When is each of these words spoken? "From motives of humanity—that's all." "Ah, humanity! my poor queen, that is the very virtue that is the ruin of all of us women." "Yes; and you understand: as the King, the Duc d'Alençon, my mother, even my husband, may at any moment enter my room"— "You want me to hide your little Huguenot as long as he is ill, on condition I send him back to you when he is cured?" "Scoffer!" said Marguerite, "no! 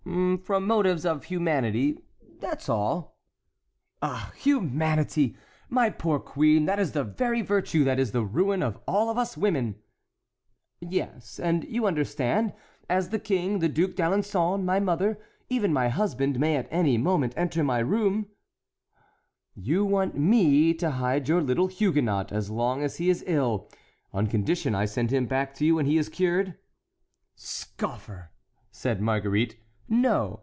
"From 0.45 0.65
motives 0.67 1.05
of 1.05 1.25
humanity—that's 1.25 2.67
all." 2.67 3.19
"Ah, 4.01 4.33
humanity! 4.35 5.37
my 5.69 5.89
poor 5.91 6.19
queen, 6.19 6.65
that 6.65 6.79
is 6.79 6.91
the 6.91 7.03
very 7.03 7.41
virtue 7.43 7.83
that 7.85 7.99
is 7.99 8.11
the 8.11 8.23
ruin 8.25 8.61
of 8.63 8.79
all 8.87 9.09
of 9.09 9.17
us 9.17 9.37
women." 9.37 9.75
"Yes; 10.81 11.39
and 11.39 11.63
you 11.65 11.85
understand: 11.85 12.51
as 12.89 13.09
the 13.09 13.19
King, 13.19 13.59
the 13.59 13.69
Duc 13.69 13.91
d'Alençon, 13.91 14.63
my 14.65 14.79
mother, 14.79 15.19
even 15.49 15.71
my 15.71 15.87
husband, 15.87 16.39
may 16.39 16.57
at 16.57 16.67
any 16.71 16.97
moment 16.97 17.33
enter 17.37 17.63
my 17.63 17.79
room"— 17.79 18.25
"You 19.55 19.85
want 19.85 20.17
me 20.17 20.73
to 20.73 20.91
hide 20.91 21.29
your 21.29 21.41
little 21.41 21.67
Huguenot 21.67 22.31
as 22.31 22.49
long 22.49 22.81
as 22.83 22.97
he 22.97 23.09
is 23.09 23.23
ill, 23.27 23.69
on 24.11 24.25
condition 24.27 24.73
I 24.73 24.85
send 24.85 25.11
him 25.11 25.27
back 25.27 25.53
to 25.55 25.65
you 25.65 25.75
when 25.75 25.85
he 25.85 25.97
is 25.97 26.09
cured?" 26.09 26.57
"Scoffer!" 27.35 28.31
said 28.71 28.99
Marguerite, 28.99 29.57
"no! 29.93 30.39